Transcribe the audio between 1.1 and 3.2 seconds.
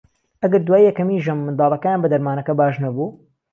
ژەم منداڵەکەیان بە دەرمانەکە باش نەبوو